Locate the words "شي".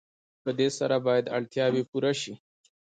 2.21-2.33